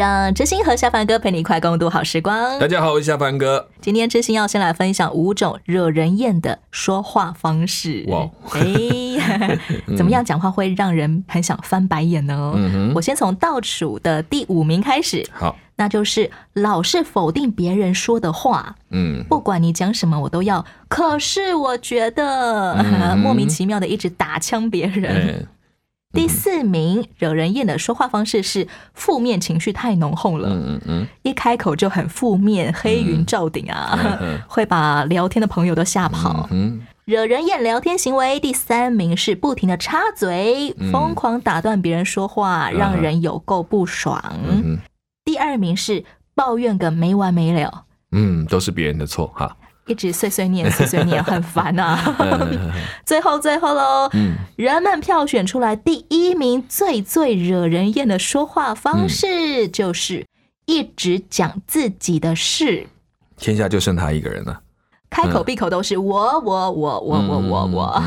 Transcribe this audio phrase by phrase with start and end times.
[0.00, 2.66] 让知心和下凡哥陪你一块共度好时光大。
[2.66, 3.68] 家好，我是夏凡哥。
[3.82, 8.06] 今天知心要先来分享五种惹人厌的说话方式。
[8.08, 9.58] 哇哦哎，
[9.98, 12.50] 怎么样讲话会让人很想翻白眼呢？
[12.56, 20.64] 嗯哼我先从倒数的第五名开始，好，那就是老是否定别人说的话，嗯，不管你讲什么，我都要。
[20.88, 25.04] 可是我觉得、嗯 莫名其妙的一直打枪别人。
[25.14, 25.46] 哎，
[26.12, 30.48] 第四名惹人厌的说话方式是负面情绪太浓厚了。
[30.48, 34.18] 嗯嗯嗯，一开口就很负面，黑云罩顶啊，
[34.48, 36.48] 会把聊天的朋友都吓跑。
[36.50, 44.22] 嗯惹人厌聊天行为第三名是不停的插嘴，嗯疯狂打断别人说话，让人有够不爽。
[44.48, 44.78] 嗯
[45.24, 49.56] 第二名是抱怨个没完没了，嗯，都是别人的错哈。
[49.90, 52.14] 一直碎碎念碎碎念，很烦啊。
[52.20, 52.70] 嗯
[53.04, 60.24] 最后最后喽，嗯人们票选出来第一名最最惹人厌的说话方式，就是
[60.66, 62.86] 一直讲自己的事。
[63.36, 64.60] 天下就剩他一个人了。
[65.10, 68.02] 开口闭口都是我我我我我我我。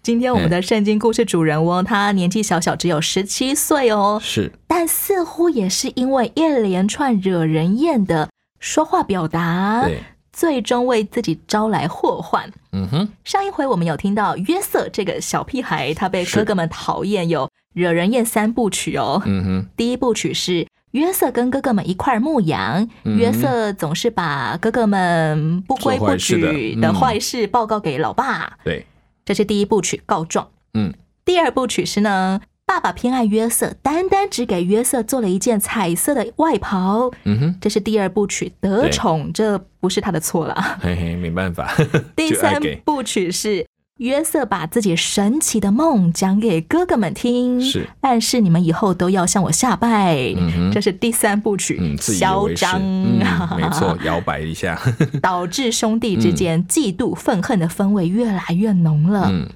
[0.00, 8.28] 今天我们的圣经故事主人翁，他年纪小小，只有十七岁哦，是，但似乎也是因为一连串惹人厌的
[8.60, 10.04] 说话表达，对，
[10.36, 12.52] 最终为自己招来祸患。
[12.72, 19.22] 嗯哼，上一回我们有听到约瑟这个小屁孩，他被哥哥们讨厌，有惹人厌三部曲哦。
[19.24, 26.90] 嗯哼，第一部曲是约瑟跟哥哥们一块牧羊，嗯约瑟总是把哥哥们不规不矩的。
[26.90, 28.84] 嗯坏事报告给老爸，对，
[29.24, 30.46] 这是第一部曲告状。
[30.74, 30.92] 嗯，
[31.24, 40.78] 第二部曲是呢，爸爸偏爱约瑟，单单只给约瑟做了一件彩色的外袍，嗯哼，这是第二部曲得宠，这不是他的错了。
[40.80, 41.72] 嘿嘿，没办法，
[42.16, 43.64] 第三部曲是
[43.98, 50.16] 约瑟把自己神奇的梦讲给哥哥们听，是，但是你们以后都要向我下拜。
[50.36, 50.72] 嗯哼。
[50.72, 53.20] 这是第三部曲，嗯，嚣，张，嗯，
[53.56, 54.76] 没错，摇摆一下，
[55.22, 59.28] 导致兄弟之间嫉妒、愤恨的氛围越来越浓了。
[59.30, 59.48] 嗯，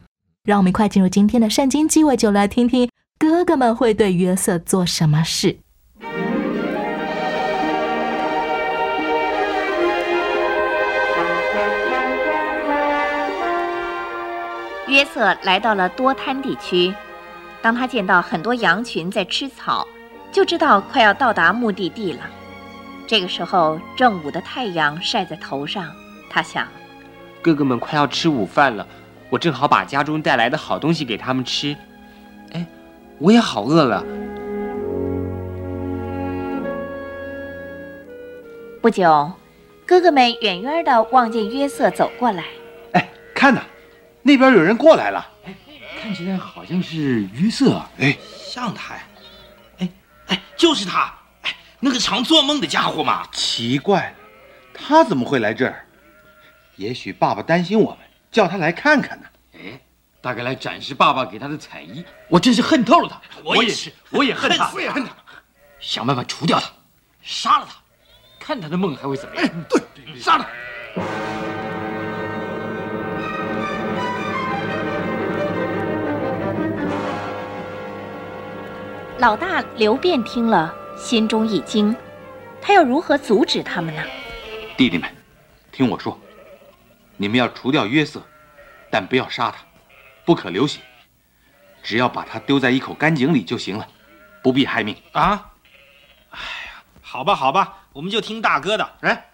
[0.44, 2.88] 让我们快进入今天的圣经鸡尾酒，来听听
[3.31, 5.61] 哥哥们会对约瑟做什么事。
[14.89, 16.93] 约瑟来到了多滩地区，
[17.63, 19.87] 当他见到很多羊群在吃草，
[20.33, 22.23] 就知道快要到达目的地了。
[23.07, 25.89] 这个时候，正午的太阳晒在头上，
[26.29, 26.67] 他想，
[27.41, 28.85] 哥哥们快要吃午饭了，
[29.31, 31.77] 我正好把家中带来的好东西给他们吃。
[33.20, 34.03] 哎，我也好饿了。
[38.81, 39.31] 不久，
[39.86, 42.44] 哥哥们远远的望见约瑟走过来。
[42.92, 43.62] 哎，看呐，
[44.22, 45.28] 那边有人过来了。
[45.44, 45.54] 哎
[46.03, 47.91] 看起来好像是约瑟啊。
[47.98, 49.03] 哎，像他呀！
[49.81, 49.88] 哎
[50.28, 51.14] 哎，就是他！
[51.42, 53.28] 哎，那个常做梦的家伙嘛。
[53.32, 54.16] 奇怪了，
[54.72, 55.84] 他怎么会来这儿？
[56.76, 57.98] 也许爸爸担心我们，
[58.32, 59.26] 叫他来看看呢。
[59.52, 59.78] 哎，
[60.20, 62.04] 大概来展示爸爸给他的彩衣。
[62.28, 63.20] 我真是恨透了他！
[63.44, 65.10] 我也是，我也恨他，我也恨他！
[65.78, 66.70] 想办法除掉他，
[67.22, 67.75] 杀了他，
[68.38, 69.48] 看他的梦还会怎么样？
[69.69, 69.81] 对，
[70.19, 70.47] 杀他！
[79.19, 81.94] 老大刘辩听了，心中一惊，
[82.60, 84.02] 他要如何阻止他们呢？
[84.76, 85.10] 弟弟们，
[85.70, 86.19] 听我说，
[87.19, 88.22] 你们要除掉约瑟，
[88.91, 89.58] 但不要杀他，
[90.31, 90.79] 不可流血，
[91.83, 93.88] 只要把它丢在一口干井里就行了，
[94.44, 94.97] 不必害命。
[95.11, 95.50] 啊！
[96.31, 98.88] 哎呀，好吧好吧，我们就听大哥的。
[99.00, 99.29] 哎，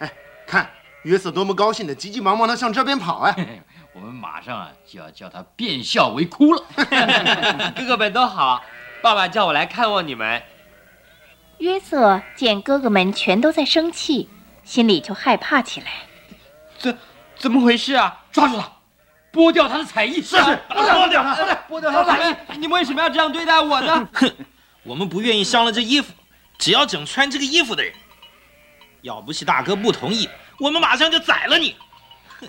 [0.00, 0.12] 哎，
[0.46, 0.68] 看
[1.04, 3.62] 约瑟多么高兴的，急急忙忙的向这边跑哎！
[3.94, 6.62] 我们马上啊就要叫他变笑为哭了。
[7.74, 8.62] 哥哥们都好，
[9.00, 10.42] 爸爸叫我来看望你们。
[11.56, 14.28] 约瑟见哥哥们全都在生气，
[14.62, 15.86] 心里就害怕起来。
[16.76, 16.98] 怎
[17.38, 18.24] 怎么回事啊？
[18.30, 18.70] 抓住他，
[19.34, 20.22] 剥掉他的彩衣。
[20.22, 20.36] 是是，
[20.68, 21.34] 剥掉他，
[21.68, 22.58] 剥掉他的彩衣！
[22.58, 24.08] 你们为什么要这样对待我呢？
[24.12, 24.32] 哼
[24.84, 26.12] 我们不愿意伤了这衣服，
[26.58, 27.92] 只要整穿这个衣服的人。
[29.02, 30.28] 要不是大哥不同意，
[30.58, 31.76] 我们马上就宰了你。
[32.40, 32.48] 哼，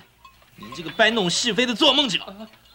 [0.56, 2.20] 你这个搬弄是非的做梦者！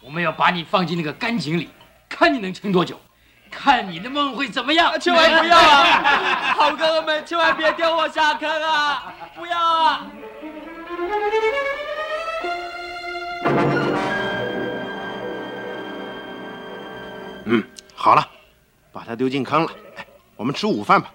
[0.03, 1.71] 我们要把你放进那个干井里，
[2.09, 3.01] 看你能撑多久。
[3.51, 4.99] 看你的梦会怎么样？
[5.01, 6.55] 千万不要啊！
[6.57, 9.13] 好哥哥们，千万别丢我下坑啊！
[9.35, 10.07] 不要啊！
[18.03, 18.27] 好了，
[18.93, 19.71] 把他丢进坑了。
[19.97, 21.13] 哎，我们吃午饭吧。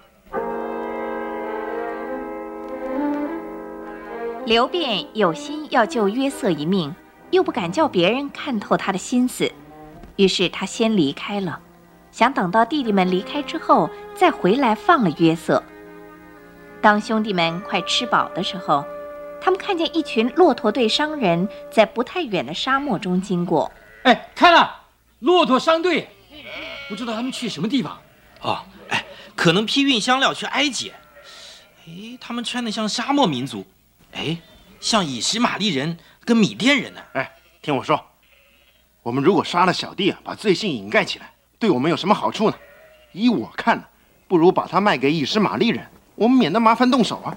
[4.44, 6.94] 刘辩有心要救约瑟一命，
[7.32, 9.50] 又不敢叫别人看透他的心思，
[10.14, 11.58] 于是他先离开了，
[12.12, 15.60] 想等到弟弟们离开之后再回来放了约瑟。
[16.80, 18.84] 当兄弟们快吃饱的时候，
[19.40, 23.72] 他们看见一群骆驼队商人在不太远的沙漠中经过。
[24.04, 24.82] 哎，看了，
[25.18, 26.08] 骆驼商队，
[26.88, 27.98] 不知道他们去什么地方。
[28.42, 29.04] 哦，哎，
[29.34, 30.92] 可能批运香料去埃及。
[31.86, 33.66] 哎，他们穿的像沙漠民族。
[34.12, 34.36] 哎，
[34.80, 37.00] 像以实玛利人跟米甸人呢。
[37.14, 38.02] 哎，听我说，
[39.02, 42.56] 我们如果杀了小弟啊，把罪行掩盖起来，对我们有什么好处呢？
[43.12, 43.84] 依我看呢，
[44.28, 47.36] 不如把他卖给以实玛利人，我们免得麻烦动手啊。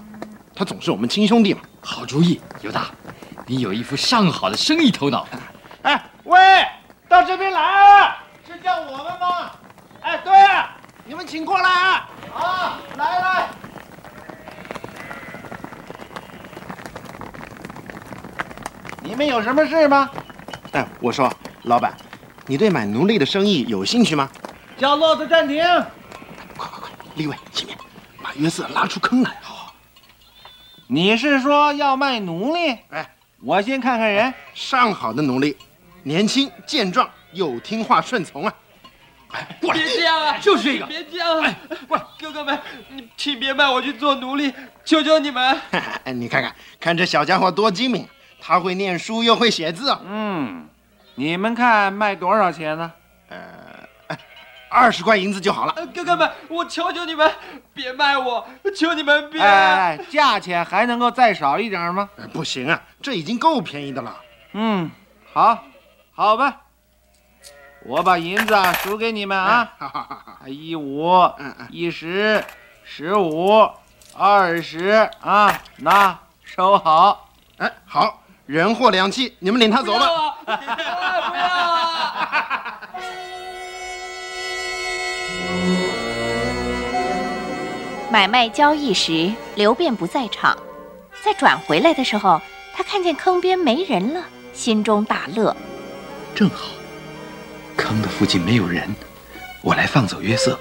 [0.54, 1.60] 他总是我们亲兄弟嘛。
[1.80, 2.90] 好主意，犹大，
[3.46, 5.26] 你有一副上好的生意头脑。
[5.82, 6.38] 哎，喂，
[7.08, 8.19] 到这边来啊！
[8.60, 9.52] 是叫我们吗？
[10.02, 10.76] 哎，对啊，
[11.06, 12.08] 你们请过来啊！
[12.34, 13.48] 啊，来来。
[19.02, 20.10] 你们有什么事吗？
[20.72, 21.96] 哎，我说，老板，
[22.46, 24.28] 你对买奴隶的生意有兴趣吗？
[24.76, 25.64] 叫骆驼暂停！
[26.54, 27.78] 快快快，立伟，前面，
[28.22, 29.38] 把约瑟拉出坑来。
[29.40, 29.74] 好。
[30.86, 32.76] 你是说要卖奴隶？
[32.90, 33.10] 哎，
[33.42, 34.34] 我先看看人。
[34.52, 35.56] 上好的奴隶，
[36.02, 38.54] 年轻健壮又听话顺从啊！
[39.32, 39.78] 哎，过来！
[39.78, 40.38] 别这样啊！
[40.40, 40.86] 就是这个！
[40.86, 41.40] 别这样！
[41.40, 41.54] 哎，
[41.86, 44.52] 过来，哥哥们，你请别卖我去做奴隶，
[44.84, 45.60] 求求你们！
[46.04, 48.08] 哎，你看看，看这小家伙多精明。
[48.42, 49.94] 他会念书又会写字。
[50.04, 50.66] 嗯，
[51.14, 52.90] 你们看卖多少钱呢？
[53.28, 54.16] 呃，
[54.70, 55.74] 二十块银子就好了。
[55.94, 57.30] 哥哥们，我求求你们，
[57.74, 58.48] 别卖我！
[58.74, 59.40] 求你们别！
[59.42, 62.08] 哎，价钱还能够再少一点吗？
[62.32, 64.16] 不行啊，这已经够便宜的了。
[64.54, 64.90] 嗯，
[65.32, 65.62] 好，
[66.12, 66.62] 好吧，
[67.86, 69.72] 我把银子数给你们啊。
[70.46, 71.12] 一五，
[71.70, 72.44] 一十，
[72.84, 73.68] 十五，
[74.14, 77.30] 二十啊，那收好。
[77.58, 78.16] 哎，好。
[78.46, 80.00] 人货两讫，你们领他走吧。
[80.44, 81.30] 不要啊！
[81.30, 82.80] 不要啊！
[88.10, 90.58] 买卖交易时，刘辩不在场。
[91.22, 92.42] 在转回来的时候，
[92.74, 95.56] 他看见坑边没人了，心中大乐。
[96.34, 96.70] 正好，
[97.90, 98.88] 坑的附近没有人，
[99.62, 100.56] 我来放走约瑟。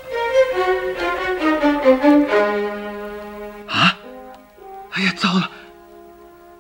[3.68, 3.96] 啊！
[4.90, 5.52] 哎呀，糟了！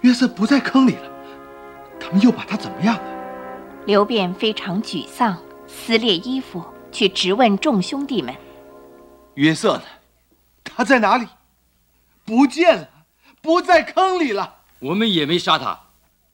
[0.01, 1.09] 约瑟不在坑里了。
[1.99, 3.03] 他们又把他怎么样了？
[3.87, 5.35] 刘辩非常沮丧，
[5.65, 8.35] 撕裂衣服去质问众兄弟们
[9.33, 9.83] ：“约瑟呢？
[10.63, 11.25] 他在哪里？
[12.23, 12.87] 不见了，
[13.41, 14.57] 不在坑里了。
[14.77, 15.79] 我们也没杀他，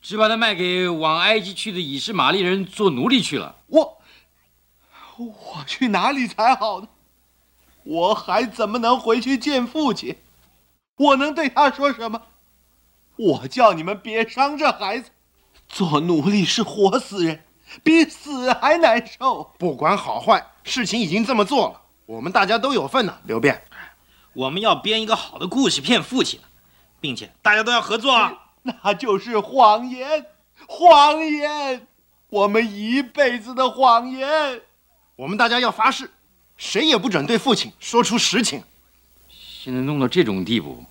[0.02, 3.56] 只把他卖给往埃及去的以实玛利人做奴隶去了。
[3.68, 4.02] 我，
[5.18, 6.88] 我去哪里才好呢？
[7.84, 10.18] 我还怎么能回去见父亲？
[10.98, 12.22] 我能对他说什么？
[13.16, 15.12] 我叫你们别伤这孩子。”
[15.68, 17.44] 做奴隶是活死人，
[17.84, 19.52] 比死还难受。
[19.58, 23.18] 不管好坏，事情已经这么做了，我们大家都有份呢。
[23.26, 23.64] 刘辩，
[24.34, 26.40] 我们要编一个好的故事骗父亲，
[27.02, 28.34] 并且大家都要合作啊！
[28.62, 30.26] 那就是谎言，
[30.68, 31.88] 谎言，
[32.30, 34.62] 我们一辈子的谎言。
[35.16, 36.10] 我们大家要发誓，
[36.58, 38.62] 谁也不准对父亲说出实情。
[39.30, 40.84] 现在弄到这种地步。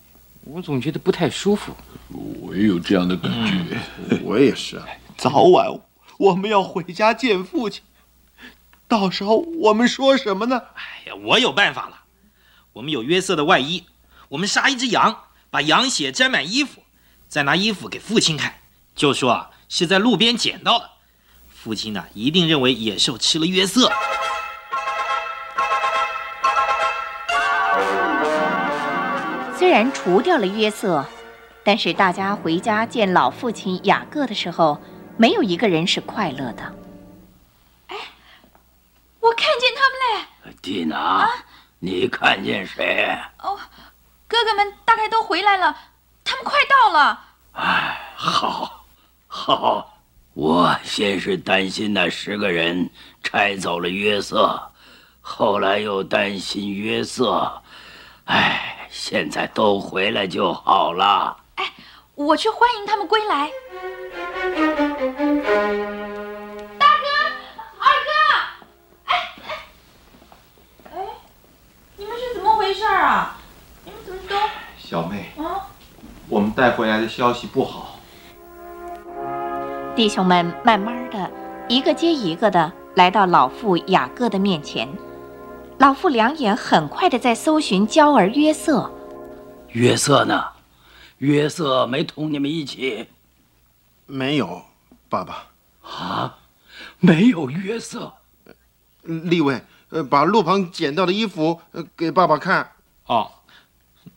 [0.45, 1.75] 我总觉得不太舒服，
[2.11, 3.79] 我也有这样的感觉。
[4.23, 5.69] 我也是啊，早晚
[6.19, 7.83] 我们要回家见父亲，
[8.87, 10.63] 到时候我们说什么呢？
[10.75, 12.03] 哎呀，我有办法了，
[12.75, 13.85] 我们有约瑟的外衣，
[14.29, 16.83] 我们杀一只羊，把羊血沾满衣服，
[17.29, 18.55] 再拿衣服给父亲看，
[18.95, 20.91] 就说啊是在路边捡到的，
[21.65, 23.91] 父亲呢一定认为野兽吃了约瑟。
[29.57, 31.07] 虽然除掉了约瑟，
[31.65, 34.79] 但是大家回家见老父亲雅各的时候，
[35.17, 36.75] 没有一个人是快乐的。
[37.87, 37.97] 哎，
[39.21, 40.55] 我看见他们嘞！
[40.61, 41.31] 蒂娜，
[41.79, 43.19] 你看见谁？
[43.39, 43.59] 哦，
[44.29, 45.75] 哥哥们大概都回来了，
[46.25, 47.25] 他们快到了。
[47.53, 48.85] 哎，好，
[49.27, 49.94] 好，
[50.35, 52.91] 我先是担心那十个人
[53.23, 54.61] 拆走了约瑟，
[55.21, 57.63] 后来又担心约瑟。
[58.25, 61.37] 哎，现在都回来就好了。
[61.55, 61.73] 哎，
[62.17, 63.49] 我去欢迎他们归来。
[66.81, 67.07] 大哥，
[67.79, 68.11] 二哥，
[69.05, 69.49] 哎哎
[70.95, 70.99] 哎，
[71.97, 73.39] 你们是怎么回事啊？
[73.85, 74.35] 你们怎么都……
[74.77, 75.71] 小妹，啊，
[76.29, 77.94] 我们带回来的消息不好。
[79.97, 81.31] 弟兄们慢慢的，
[81.69, 84.89] 一个接一个的来到老妇雅各的面前。
[85.79, 88.91] 老妇两眼很快的在搜寻娇儿约瑟。
[89.69, 90.47] 约瑟呢？
[91.19, 93.07] 约瑟没同你们一起？
[94.07, 94.63] 没有，
[95.09, 95.47] 爸爸。
[95.83, 96.39] 啊，
[96.99, 98.15] 没有约瑟。
[99.05, 102.73] 立位，呃，把路旁捡到的衣服，呃，给爸爸看。
[103.07, 103.31] 哦，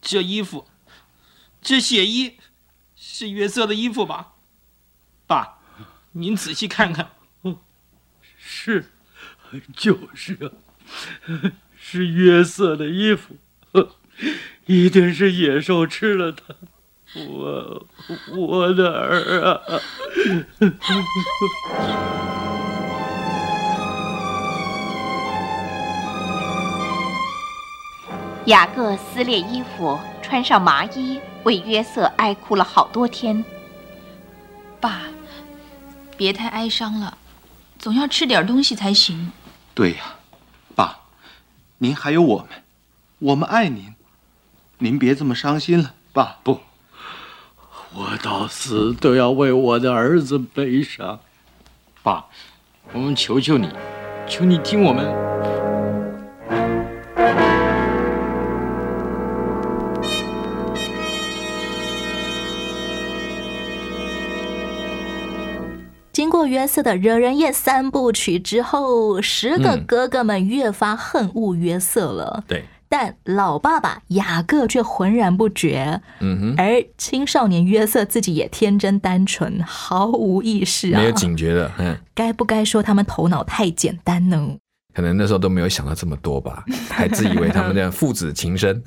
[0.01, 0.65] 这衣服，
[1.61, 2.39] 这血衣，
[2.95, 4.33] 是约瑟的衣服吧？
[5.27, 5.56] 爸，
[6.19, 7.09] 您仔细看看。
[8.39, 8.85] 是，
[9.75, 10.49] 就是啊，
[11.79, 13.35] 是约瑟的衣服，
[14.65, 16.55] 一定是野兽吃了它。
[17.27, 17.85] 我，
[18.35, 19.61] 我的儿啊！
[28.45, 33.45] 雅各撕裂衣服，穿上麻衣，为约瑟哀哭了好多天。
[34.79, 35.03] 爸，
[36.17, 37.17] 别太哀伤了，
[37.77, 39.31] 总要吃点东西才行。
[39.75, 40.15] 对呀，
[40.75, 40.99] 爸，
[41.77, 42.63] 您还有我们，
[43.19, 43.93] 我们爱您，
[44.79, 46.39] 您别这么伤心了，爸。
[46.43, 46.61] 不，
[47.93, 51.19] 我到死都要为我的儿子悲伤。
[52.01, 52.25] 爸，
[52.93, 53.69] 我们求求你，
[54.27, 55.26] 求你听我们。
[66.27, 72.43] 经过约瑟的惹人厌三部曲之后，十个哥哥们越发恨恶约瑟了。
[72.45, 76.01] 对，但老爸爸雅各却浑然不觉。
[76.19, 81.71] 嗯哼，而青少年约瑟自己也天真单纯，毫无意识啊，没有警觉的。
[81.77, 84.57] 嗯，该不该说他们头脑太简单呢？
[84.97, 88.81] 可能那时候都没有想到这么多吧， 还自以为他们这样父子情深。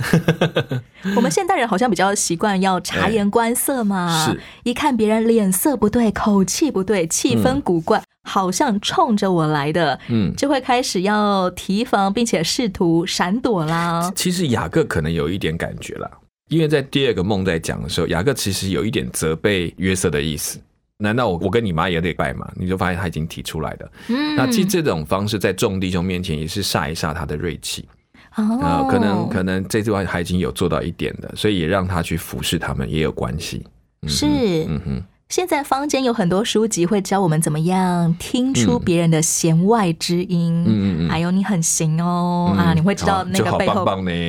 [1.14, 14.11] 我们现代人好像比较习惯要察言观色嘛，是一看别人脸色不对、口气不对、气氛古怪，好像冲着我来的，嗯，就会开始要提防，并且试图闪躲啦。
[14.17, 16.11] 其实雅各可能有一点感觉啦，
[16.49, 20.59] 因为在第二个梦在讲的时候，雅各其实有一点责备约瑟的意思。
[21.00, 22.49] 难道我我跟你妈也得拜吗？
[22.54, 23.90] 你就发现他已经提出来的。
[24.09, 27.88] 嗯那其实这种方式在众弟兄面前也是煞一煞他的锐气。
[28.37, 33.66] 哦呃，可能可能这句话他已经有做到一点的，所以也让他去服侍他们也有关系。
[34.02, 34.26] 嗯是
[34.69, 41.08] 嗯哼，现在坊间有很多书籍会教我们怎么样听出别人的弦外之音，嗯嗯嗯。
[41.08, 43.87] 还有你很行哦、嗯啊，你会知道那个背后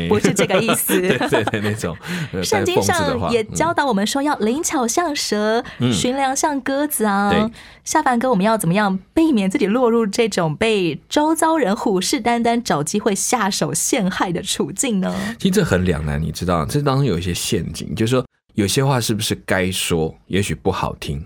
[0.07, 0.93] 不是这个意思。
[1.01, 1.97] 对对对，那种
[2.31, 3.53] 呃圣经上也嗯。
[3.55, 5.91] 教导我们说要灵巧像蛇，嗯。
[5.91, 7.31] 寻良像鸽子啊。
[7.31, 7.51] 对。
[7.83, 15.11] 下凡哥，我们要怎么样避免自己落入这种被周遭人虎视眈眈、找机会下手陷害的处境呢？
[15.39, 21.23] 其实这很两难，你知道，这当中有一些陷阱，就是说有些话是不是该说，也许不好听，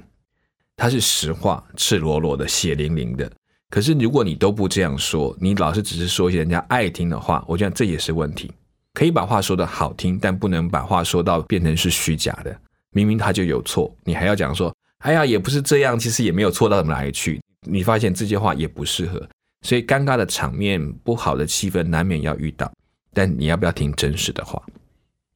[0.75, 3.31] 它是实话，赤裸裸的、血淋淋的。
[3.69, 8.51] 可是如果你都不这样说，你老是只是说一些人家爱听的话，我觉得这也是问题。
[8.93, 12.55] 可以把话说的好听，但不能把话说到变成是虚假的。
[12.91, 17.41] 明明他就有错，你还要讲说，哎呀，也不是这样，其实也没有错到哪里去。
[17.67, 19.27] 你发现这些话也不适合，
[19.63, 22.71] 所以尴尬的场面、不好的气氛难免要遇到。
[23.13, 24.61] 但你要不要听真实的话？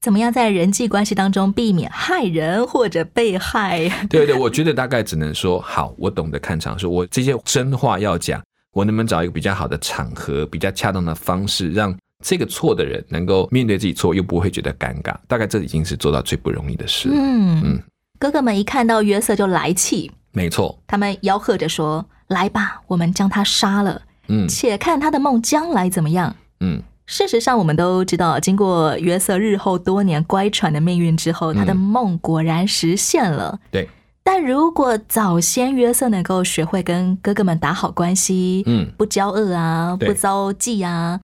[0.01, 3.89] 怎么样在人际关系当中避免害人或者被害？
[4.09, 8.41] 对对，我觉得大概只能说好，我懂得看场，说我这些真话要讲，
[8.71, 15.13] 我能不能找一个比较好的场合、比较恰当的方式，让这个错的人能够面对自己错，又不会觉得尴尬？
[15.27, 17.09] 大概这已经是做到最不容易的事。
[17.11, 17.79] 嗯嗯，
[18.17, 20.77] 哥哥们一看到约瑟就来气，没错。
[20.87, 33.59] 他们吆喝着说：“来吧，我们将他杀了，嗯且看他的梦将来怎么样。”嗯，事实上，我们都知道，经过约瑟日后多年乖舛的命运之后，他的梦果然实现了。
[33.71, 33.89] 对。
[34.23, 41.19] 但如果早先约瑟能够学会跟哥哥们打好关系，嗯不骄恶啊，不遭忌啊，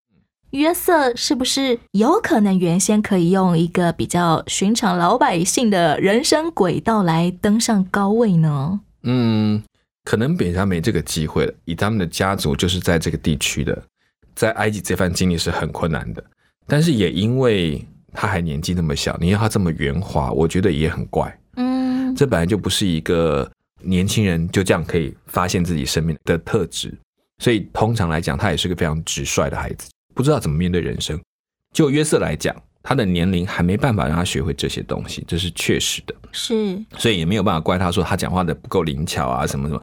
[0.49, 8.79] 约瑟是不是有可能原先可以用一个比较寻常老百姓的人生轨道来登上高位呢？
[9.03, 9.61] 嗯，
[10.03, 11.53] 可能比较没这个机会了。
[11.65, 13.83] 以他们的家族就是在这个地区的，
[14.35, 16.23] 在埃及这番经历是很困难的。
[16.67, 21.35] 但是也因为他还年纪那么小，你要他这么圆滑，我觉得也很怪。
[21.55, 23.49] 嗯，这本来就不是一个
[23.81, 26.91] 年轻人就这样可以发现自己生命的特质，
[27.37, 31.19] 所以通常来讲，他也是个非常直率的孩子，不知道怎么面对人生。
[31.73, 36.15] 就约瑟来讲，他的年龄还没办法让他学会这些东西，这是确实的。
[36.31, 39.81] 是，所以也没有办法怪他说他讲话的不够灵巧啊，什么什么。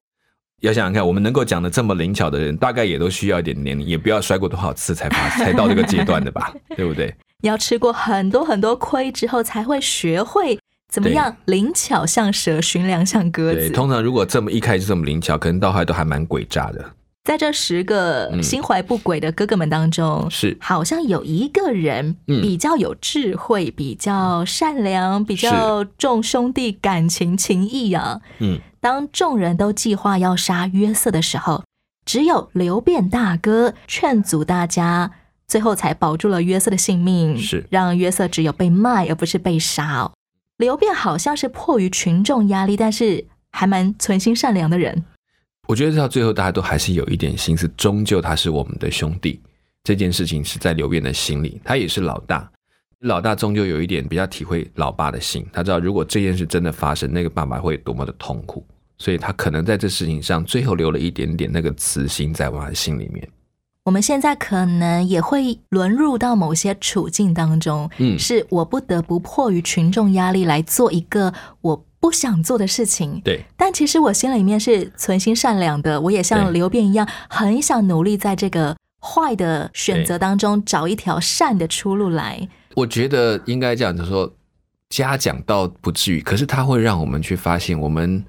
[0.62, 7.12] 要想想看，我们能够讲的这么灵巧的人，大概也都需要一点年龄，也不要摔过多少次才发才到这个阶段的吧， 对不对？
[7.42, 10.56] 要吃过很多很多亏之后，才会学会
[10.88, 13.74] 怎么样灵巧像蛇，寻良像鸽对，子。
[13.74, 16.84] 通常如果这么一开始这么灵巧，可能到后来都还蛮诡诈的。
[17.24, 28.20] 在这十个心怀不轨的哥哥们当中，是好像有一个人嗯比较有智慧，比较善良，比较重兄弟感情情谊啊。
[28.40, 31.62] 嗯，当众人都计划要杀约瑟的时候，
[32.04, 35.12] 只有刘辩大哥劝阻大家，
[35.46, 40.12] 最后才保住了约瑟的性命，是让约瑟只有被卖而不是被杀哦。
[40.56, 45.04] 刘辩好像是迫于群众压力，但是还蛮存心善良的人。
[45.68, 49.40] 我觉得到最后，大家都还是有一点心思，终究他是我们的兄弟。
[49.84, 52.48] 这件事情是在刘辩的心里，他也是老大，
[53.00, 58.64] 老大终究有一点比较体会老爸的心，他知道如果这件事真的发生，那个爸爸会多么的痛苦，
[58.98, 63.28] 所以他可能在这事情上最后留了一点点那个慈心在我的心里面。
[63.84, 73.20] 我们现在可能也会沦入到某些处境当中，嗯是我不得不迫于群众压力来做一个我不想做的事情。
[73.24, 82.48] 对，但其实我心里面是存心善良的，我也像刘辩一样，很想努力在这个坏的选择当中找一条善的出路来。
[82.74, 84.28] 我觉得应该这样子说，
[84.88, 88.24] 嘉奖倒不至于，可是它会让我们去发现，我们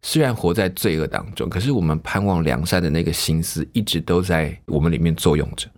[0.00, 5.68] 虽然活在罪恶当中，可是我们盼望良善的那个心思一直都在我们里面作用着，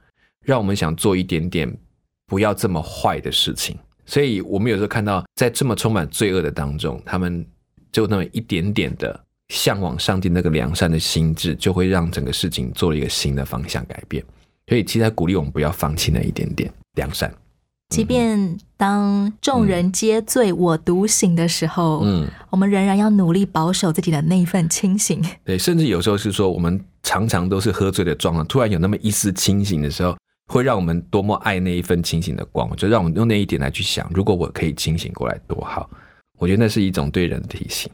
[0.45, 1.77] 让我们想做一点点
[2.27, 3.77] 不要这么坏的事情。
[4.11, 7.47] 所以我们有时候看到，在这么充满罪恶的当中，他们
[7.93, 9.19] 就那么一点点的
[9.51, 14.21] 向往上帝那个良善的心智，就会让整个事情做了一个新的方向改变。
[14.67, 17.33] 所以，其实他鼓励我们不要放弃那一点点良善。
[17.91, 25.25] 即便当众人皆醉我独醒的时候，嗯，我们仍然要努力保守自己的那一份清醒。
[25.45, 30.17] 对，甚至有时候是说，我们常常都是喝醉的状况，突然有那么一丝清醒的时候，
[30.51, 32.69] 会让我们多么爱那一份清醒的光。
[32.69, 35.89] 我觉得让我们用那一点来去想，如果我可以清醒过来多好。
[36.39, 37.91] 我觉得那是一种对人的提醒。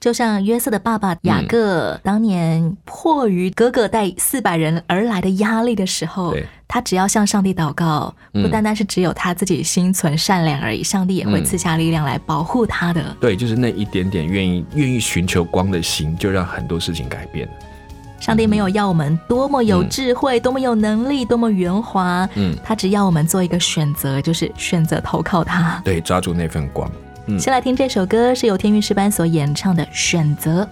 [0.00, 6.34] 就像约瑟的爸爸雅各当年迫于哥哥带四百人而来的压力的时候，
[6.68, 13.16] 他只要向上帝祷告，嗯不单单是只有他自己心存善良而已，上帝也会嗯赐下力量来保护他的。
[13.18, 17.52] 对，就是那一点点愿意愿意寻求光的心，就让很多事情改变了。
[18.20, 25.80] 上帝没有要我们多么有智慧、多么有能力、多么圆滑，嗯，他只要我们做一个选择，就是选择投靠他。
[25.84, 26.90] 对，抓住那份光。
[27.26, 30.62] 嗯，先来听这首歌，是由天韵诗班所演唱的《选择》。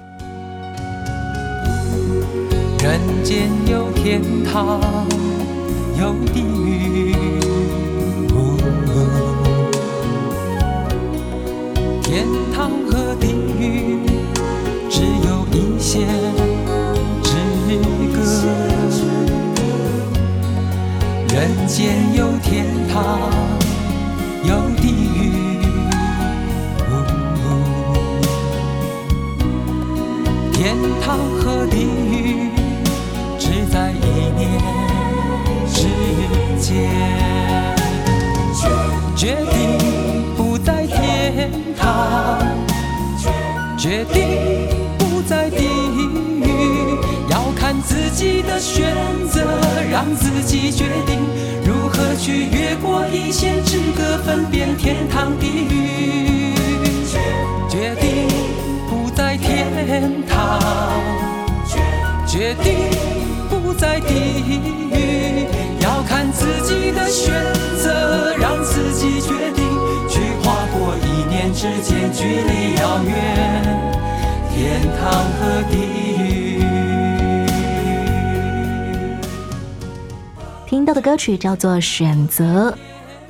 [2.83, 4.81] 人间有天堂，
[5.98, 7.12] 有地狱。
[50.42, 51.20] 自己决定
[51.64, 56.52] 如何去越过一线之隔，分辨天堂地狱。
[57.68, 58.26] 决定
[58.90, 60.61] 不在天堂，
[62.26, 62.90] 决定
[63.48, 64.14] 不在地
[64.90, 65.46] 狱，
[65.81, 67.33] 要看自己的选
[67.81, 69.64] 择，让自己决定
[70.09, 73.14] 去跨过一念之间距离遥远，
[74.52, 76.02] 天堂和地
[80.92, 82.70] 到的歌曲叫做《选择》。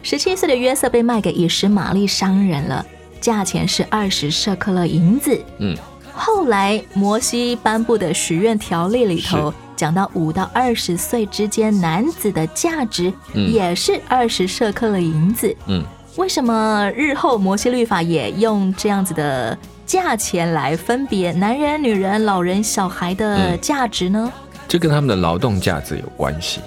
[0.03, 2.85] 十七岁的约瑟被卖给以实玛利商人了，
[3.21, 5.41] 价钱是二十舍克勒银子。
[5.59, 5.77] 嗯，
[6.13, 15.55] 后来摩西颁布的许愿条例里头讲到五到二十岁之间男子的价值嗯也是二十舍克勒银子。
[15.69, 15.85] 嗯，
[16.17, 24.33] 为什么日后摩西律法也用这样子的价钱来分别男人、女人、老人、小孩的嗯价值呢？
[24.67, 26.61] 这跟他们的劳动价值有关系，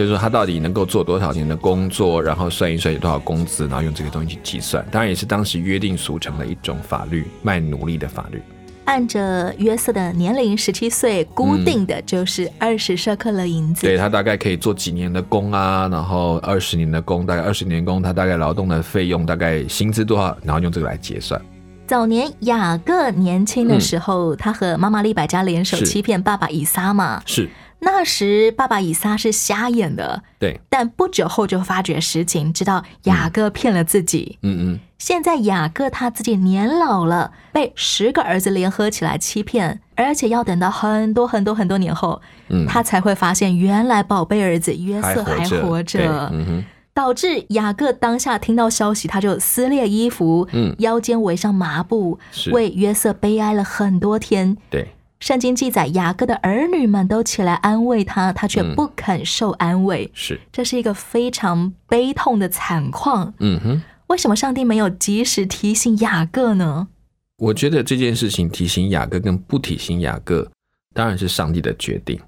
[0.00, 4.82] 就是说他到底能够做多少年的工作，然后算一算有多少工资，然后用这个东西去计算。
[4.90, 8.40] 当然也是当时约定俗成的一种法律，卖奴隶的法律。
[8.86, 13.82] 按着约瑟的年龄十七岁，固定的就是二十舍克勒银子。
[13.82, 21.38] 对他大概可以做几年的工啊，然后二十年的工，大概二十年工，他大概劳动的费用大概薪资多少，然后用这个来结算。
[21.86, 27.20] 早年雅各年轻的时候，他和妈妈利百加联手欺骗爸爸以撒嘛。
[27.26, 34.38] 是那时爸爸以撒是瞎眼的，对，但不久后就发觉实情，知道雅各骗了自己。
[34.42, 42.66] 嗯嗯，现在雅各他自己年老了，被十个儿子联合起来欺骗，而且要等到很多很多很多年后，嗯。
[42.66, 46.30] 他才会发现原来宝贝儿子约瑟还活着。
[46.32, 46.62] 嗯，
[46.92, 50.74] 导致雅各当下听到消息，他就撕裂衣服，嗯。
[50.80, 52.18] 腰间围上麻布，
[52.52, 54.56] 为约瑟悲哀了很多天。
[54.68, 60.10] 对，圣经记载，雅各的儿女们都起来安慰他，他却嗯不肯受安慰。
[60.14, 63.32] 是，这是一个非常悲痛的惨况。
[63.38, 63.82] 嗯哼。
[64.08, 66.88] 为什么上帝没有及时提醒雅各呢？
[67.36, 70.50] 我觉得这件事情提醒雅各跟不提醒雅各，
[70.92, 72.18] 当然是上帝的决定。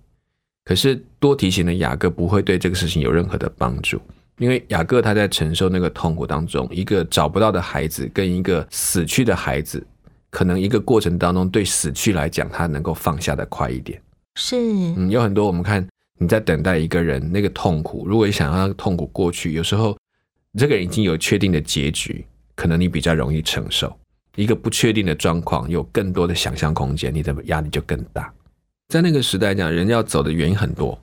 [0.64, 4.00] 可是多提醒了雅各不会对这个事情有任何的帮助，
[4.38, 9.84] 因为雅各他在承受那个痛苦当中，一个找不到的孩子跟一个死去的孩子，
[10.32, 14.00] 可能一个过程当中对死去来讲，他能够放下的快一点。
[14.34, 14.56] 是，
[14.96, 15.86] 嗯，有很多我们看
[16.18, 19.96] 你在等待一个人那个痛苦，如果你想让痛苦过去，有时候
[20.58, 22.24] 这个人已经有确定的结局，
[22.56, 23.94] 可能你比较容易承受。
[24.34, 28.32] 一个不确定的状况，有更多的想象空间，你的压力就更大。
[28.88, 30.98] 在那个时代讲，人要走的原因很多，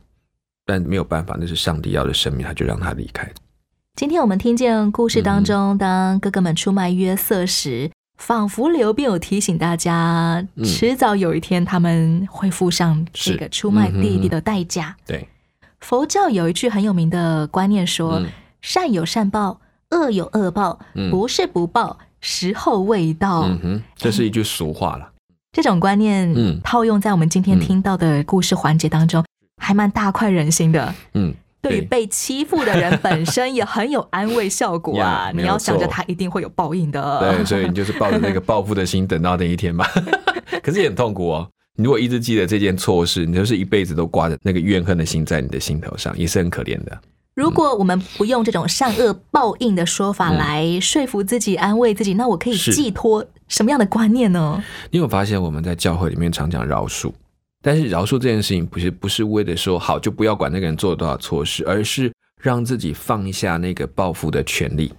[0.66, 3.32] 但没有办法，那是上帝要的生命，他就让他离开。
[3.96, 10.64] 今天我们听见故事当嗯中，当哥哥们出卖约瑟时，仿佛刘备有提醒大家，嗯。
[10.64, 14.96] 迟早有一天他们会付上这个出卖弟弟的代价。
[15.08, 15.28] 对，
[15.80, 18.28] 佛教有一句很有名的观念说：“嗯。
[18.62, 21.10] 善有善报，恶有恶报，嗯。
[21.10, 23.44] 不是不报，时候未到。
[23.44, 25.10] 嗯哼，这是一句俗话了。
[25.54, 26.60] 这种观念，嗯。
[26.62, 29.24] 套用在我们今天听到的故事环节当中，
[29.62, 30.94] 还蛮大快人心的。
[31.14, 35.30] 嗯，对于被欺负的人本身也很有安慰效果啊！
[35.36, 37.20] 你要想着他一定会有报应的。
[37.20, 39.86] 对，所以你就是抱着那个报复的心，等到那一天吧。
[40.64, 41.50] 可是也很痛苦哦。
[41.76, 46.98] 你如果一直记得这件错事，你就是一辈子都挂着那个怨恨的心在你的心头上，也是很可怜的。
[47.36, 54.62] 如果我们不用这种善恶报应的说法嗯来说服自己、安慰自己，那我可以寄托什么样的观念呢？
[54.92, 57.14] 你有发现我们在教会里面常讲饶恕，
[57.62, 64.94] 但是饶恕这件事情不是不是为了说好就不要管那个人做了多少错事，而是让自己放下那个报复的权利，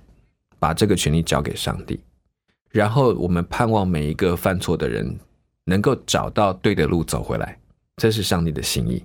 [0.59, 1.99] 把这个权利交给上帝，
[2.71, 5.19] 然后我们盼望每一个犯错的人
[5.65, 7.59] 能够找到对的路走回来，
[7.97, 9.03] 这是上帝的心意。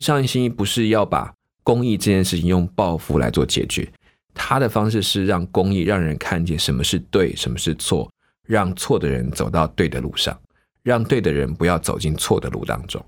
[0.00, 1.32] 上帝心意不是要把
[1.62, 3.88] 公义这件事情用报复来做解决，
[4.34, 8.10] 他的方式是让公义让人看见什么是对，什么是错，
[8.44, 10.36] 让错的人走到对的路上，
[10.88, 13.04] 让对的人不要走进错的路当中。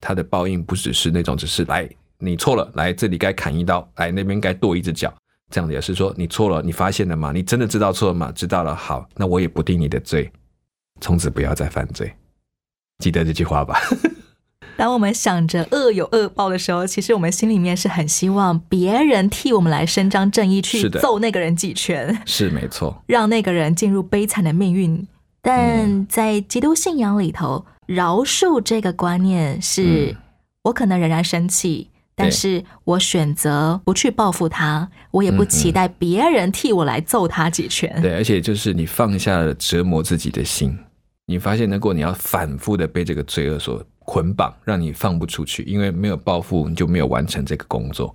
[0.00, 1.88] 他的报应不只是那种，只是来
[2.18, 5.14] 你错了，来这里该砍一刀，来那边该剁一只脚，
[5.48, 7.30] 这样的，也是说你错了，你发现了吗？
[7.32, 8.32] 你真的知道错了吗？
[8.34, 10.28] 知道了，好，那我也不定你的罪，
[11.00, 12.12] 从此不要再犯罪。
[12.98, 13.80] 记得这句话吧。
[14.76, 25.06] 当我们想着恶有恶报的时候，其实我们心里面是很希望别人替我们来伸张正义，去揍那个人几拳，是没错，让那个人进入悲惨的命运。
[25.42, 30.16] 但在基督信仰里头，饶恕这个观念是，嗯
[30.62, 37.98] 我可能仍然生气，但是我选择不去报复他，我也不期待别人替我来揍他几拳。
[38.02, 40.78] 对，而且就是你放下了折磨自己的心，
[41.26, 48.14] 你发现如果你要反复的被这个罪恶所捆绑，让你放不出去，因为没有报复，你就没有完成这个工作。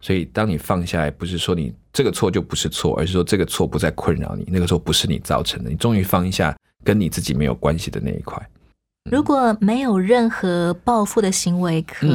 [0.00, 8.40] 所以，当你放下来，不是说你这个错就不是错，而是说这个错不再困扰你，那个错不是你造成的，你终于放下跟你自己没有关系的那一块。
[9.10, 12.06] 如果没有任何报复的行为可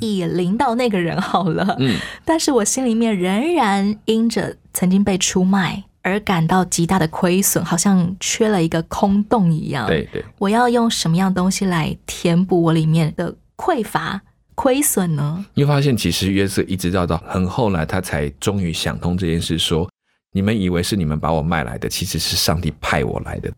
[0.00, 9.86] 以淋到那个人好了，嗯，但是我心里面仍然因着曾经被出卖而感到极大的亏损，好像缺了一个空洞一样。
[9.86, 14.20] 对对，我要用什么样东西来填补我里面的匮乏、
[14.54, 15.44] 亏损呢？
[15.54, 19.88] 你会发现，其实约瑟一直到到很后来，他才终于想通这件事说
[20.32, 23.52] 你们以为是你们把我卖来的，其实是上帝派我来的。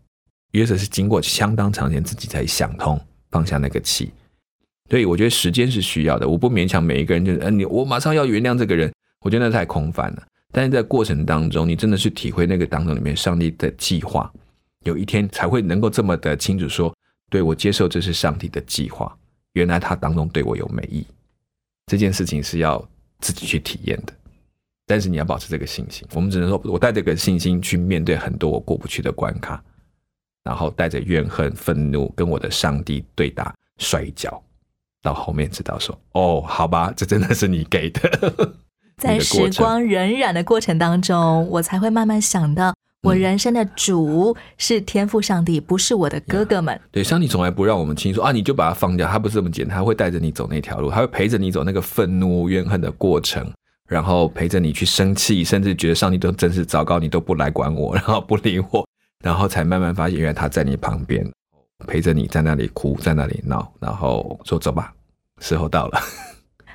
[0.53, 4.13] 约瑟是经过相当长时间自己才想通，放下那个气。
[4.91, 10.23] 所以我觉得时间是需要的，我不勉强每一个人就是，嗯、你我马上要原谅这个人，我觉得那太空泛了。
[10.53, 14.31] 但是在过程当中，你真的是体会那个当中里面上帝的计划，
[14.85, 16.95] 有一天才会能够这么的清楚说，
[17.31, 19.13] 对我接受这是上帝的计划，
[19.55, 21.05] 原来他当中对我有美意。
[21.87, 22.87] 这件事情是要
[23.19, 24.13] 自己去体验的，
[24.87, 26.07] 但是你要保持这个信心。
[26.15, 29.63] 我们只能说，我带这个信心去面对很多我过不去的关卡，
[30.45, 34.43] 然后带着怨恨、愤怒跟我的上帝对打、摔跤，
[35.03, 38.55] 到后面知道说，哦，好吧，这真的是你给的。
[38.97, 46.81] 在时光 荏苒的过程当中，我才会慢慢想到，我人生的主是天赋上帝，不是我的哥哥们。
[46.91, 53.47] 对，上帝从来不让我们轻易说啊，你就把它放掉，他不是这么简单，他会带着你走那条路，他会陪着你走那个愤怒、怨恨的过程，
[53.87, 58.89] 然后陪着你去生气，甚至觉得上帝都真是糟糕，你都不来管我，然后不理我，
[59.23, 61.31] 然后才慢慢发现，原来他在你旁边，
[61.87, 64.91] 陪着你在那里哭，在那里闹，然后说走吧，
[65.41, 66.01] 时候到了。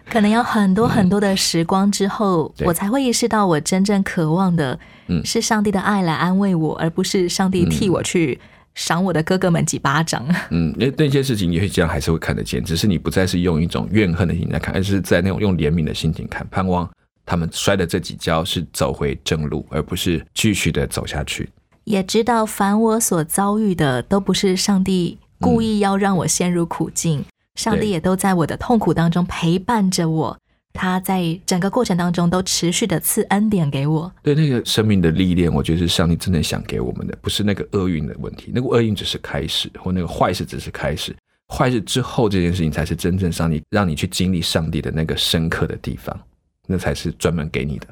[0.10, 2.67] 可能要很多很多的时光之后，对。
[2.67, 5.24] 我才会意识到，我真正渴望的嗯。
[5.24, 8.39] 是上帝的爱来安慰我，而不是上帝替我去
[8.74, 10.26] 赏我的哥哥们几巴掌。
[10.50, 16.89] 嗯，那那些事情也许这样还是会看得见，只是你不再是用一种怨恨的心情来看，而是在那种用怜悯的心情看，盼望
[17.26, 21.48] 他们摔的这几跤是走回正路，而不是继续的走下去。
[21.84, 27.24] 也知道凡我所遭遇的都不是上帝故意要让我陷入苦境，
[27.60, 30.38] 上帝也都在我的痛苦当中陪伴着我，
[30.72, 34.10] 他在整个过程当中都持续的赐恩典给我。
[34.24, 38.50] 对那个生命的历练，我觉得是上帝真正想给我们的，不是那个厄运的问题。
[38.56, 41.13] 那个厄运只是开始，或那个坏事只是开始，
[41.50, 46.17] 坏事之后这件事情才是真正上帝让你去经历上帝的那个深刻的地方，
[46.65, 47.88] 那才是专门给你的。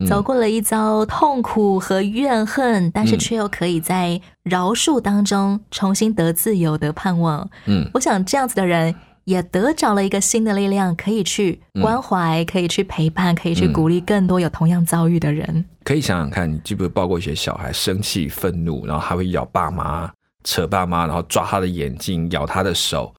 [0.00, 7.50] 嗯走过了一遭痛苦和怨恨，但是嗯却又可以在饶恕当中重新得自由的盼望。
[7.66, 15.64] 嗯我想这样子的人也得着了一个新的力量，可以去关怀，可以去陪伴，可以去嗯鼓励更多有同样遭遇的人。
[15.84, 20.10] 可以想想看，你记不记得抱过一些小孩生气、愤怒，然后还会咬爸妈、
[20.44, 23.12] 扯爸妈，然后抓他的眼睛、咬他的手。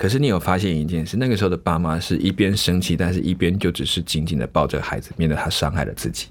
[0.00, 6.28] 可是你有发现一件事，那个时候的爸妈是一边生气，但是一边就只是紧紧的抱着孩子，免得他伤害了自己。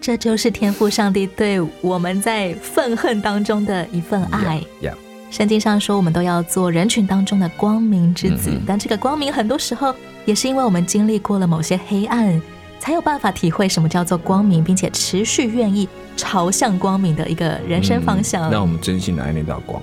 [0.00, 4.60] 这就是天赋上帝对我们在愤恨当中的一份爱。
[4.80, 4.92] 呀，
[5.30, 12.42] 圣经上说，我们都要做人群当中的光明之子，嗯但这个光明很多时候也是因为我们经历过了某些黑暗，
[12.80, 18.50] 才有办法体会什么叫做光明，并且持续愿意朝向光明的一个人生方向。
[18.50, 19.80] 嗯让我们真心的爱那道光。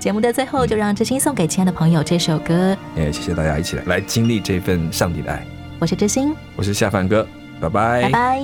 [0.00, 2.74] 节目的最后，就让知心送给亲爱的朋友这首歌。
[2.96, 5.46] 也谢谢大家一起来来经历这份上帝的爱。
[5.78, 7.26] 我是知心，我是夏凡哥，
[7.60, 8.38] 拜拜，拜拜。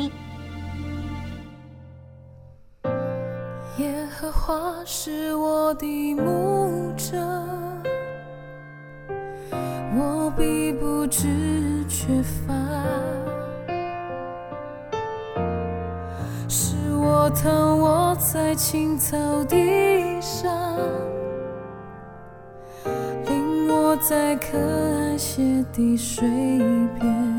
[3.79, 7.17] 耶和华是我的牧者，
[9.97, 11.27] 我必不知
[11.89, 12.55] 缺乏。
[16.49, 20.53] 是我躺卧在青草地上，
[24.09, 26.29] 在可安歇的水
[27.01, 27.36] 边。